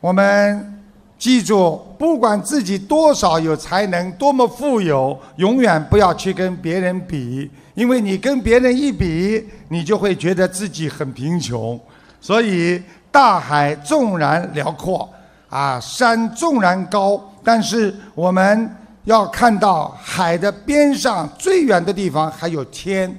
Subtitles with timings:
[0.00, 0.80] 我们
[1.18, 11.78] 记住，不管自己多少有才能，多么富有，永远不要去跟别人比，因为你跟别人一比，你就会觉得自己很贫穷。
[12.18, 15.06] 所以，大海纵然辽阔，
[15.50, 18.74] 啊，山纵然高，但是我们
[19.04, 23.14] 要看到海的边上最远的地方还有天，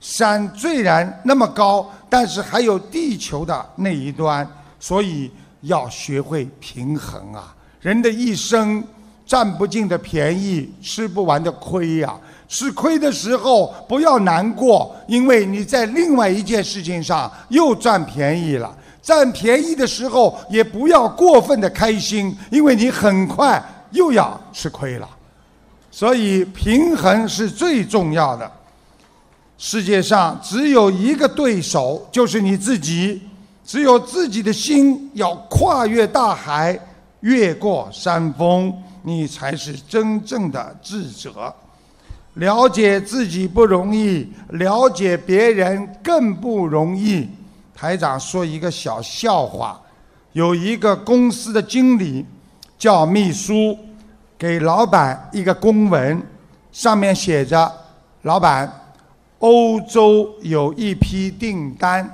[0.00, 4.48] 山虽然那么高，但是还有地球的那一端，
[4.80, 5.30] 所以。
[5.64, 7.54] 要学会平衡啊！
[7.80, 8.82] 人的一生
[9.26, 12.14] 占不尽的便宜，吃不完的亏呀。
[12.46, 18.74] 吃亏的时候不要难过，因为你在另外一件事情上又占便宜了。
[19.02, 25.08] 占便宜的时候也不要过分的开心，因为你很快又要吃亏了。
[25.90, 28.50] 所以平衡是最重要的。
[29.56, 33.22] 世界上只有一个对手，就是你自己。
[33.64, 36.78] 只有自己的心要跨越大海，
[37.20, 41.52] 越过山峰，你才是真正的智者。
[42.34, 47.28] 了解自己不容易，了解别人更不容易。
[47.74, 49.80] 台长说一个小笑话：
[50.32, 52.26] 有一个公司的经理
[52.76, 53.78] 叫秘书，
[54.36, 56.20] 给老板一个公文，
[56.70, 57.72] 上面写着
[58.22, 58.70] ：“老板，
[59.38, 62.08] 欧洲有一批订单。”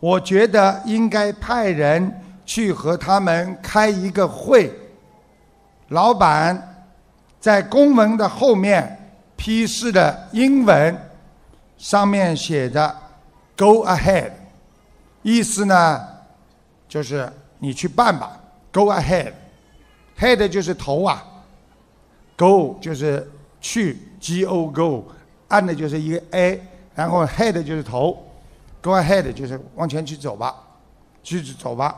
[0.00, 2.12] 我觉得应该派人
[2.44, 4.74] 去和他们开一个会。
[5.88, 6.86] 老板
[7.38, 10.96] 在公文的后面批示的英文，
[11.76, 12.96] 上面写着
[13.56, 14.30] “Go ahead”，
[15.22, 16.00] 意思呢
[16.88, 18.40] 就是你去办吧。
[18.72, 21.22] Go ahead，head 就是头啊
[22.36, 23.28] ，Go 就是
[23.60, 26.62] 去，G O Go，and 的就是一个 A，
[26.94, 28.26] 然后 head 就是头。
[28.82, 30.54] Go ahead，就是往前去走吧，
[31.22, 31.94] 去走吧。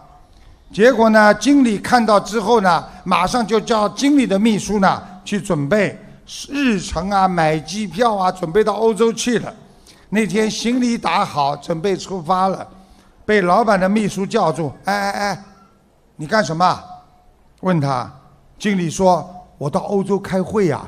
[0.72, 5.98] 结果呢，经理看到之后呢，马上就叫经理的秘书呢去准备
[6.48, 9.54] 日程啊，买机票啊，准备到欧洲去了。
[10.08, 12.66] 那天行李打好，准备出发了，
[13.24, 15.44] 被老板的秘书叫住：“哎哎哎，
[16.16, 16.82] 你干什么？”
[17.60, 18.10] 问他，
[18.58, 20.82] 经理说：“我到欧洲开会呀。”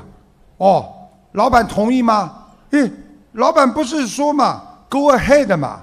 [0.57, 0.91] 哦，
[1.33, 2.33] 老板同意吗？
[2.71, 2.91] 诶，
[3.33, 5.79] 老板不是说嘛，Go ahead 嘛。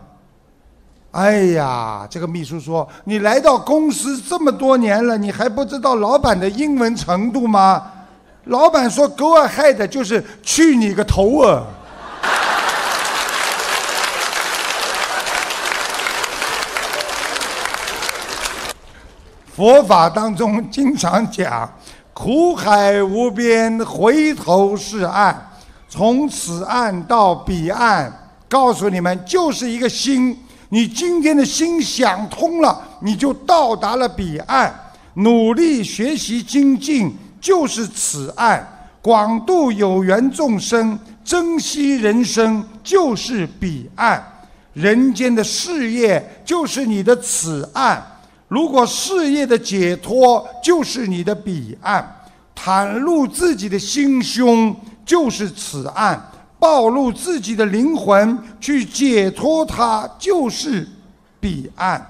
[1.12, 7.82] 哎呀，这个秘书说：“你来到公司这么多年了，你还不知道老板的英文程度吗？”
[8.44, 11.64] 老板说：“Go ahead，就是去你个头啊！”
[19.54, 21.70] 佛法当中经常讲
[22.14, 25.50] ：“苦海无边，回头是岸。
[25.90, 28.10] 从此岸到彼岸，
[28.48, 30.42] 告诉你们，就是一个心。”
[30.72, 34.74] 你今天的心想通了，你就到达了彼岸。
[35.16, 38.58] 努力学习精进，就是此岸；
[39.02, 44.26] 广度有缘众生，珍惜人生，就是彼岸。
[44.72, 48.02] 人间的事业就是你的此岸。
[48.48, 52.16] 如果事业的解脱就是你的彼岸，
[52.56, 56.31] 袒露自己的心胸就是此岸。
[56.62, 60.88] 暴露自己的灵魂，去解脱它，就是
[61.40, 62.00] 彼岸；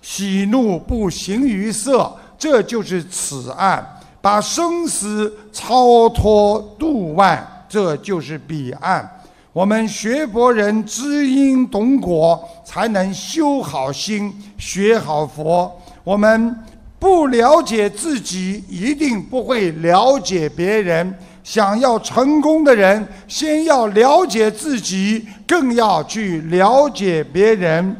[0.00, 3.84] 喜怒不形于色，这就是此岸；
[4.22, 9.06] 把生死超脱度外，这就是彼岸。
[9.52, 15.70] 我们学佛人知因懂果，才能修好心、学好佛。
[16.02, 16.56] 我们
[16.98, 21.14] 不了解自己，一定不会了解别人。
[21.50, 27.96] 想要成功的人，先要了解自己，更要去了解别人。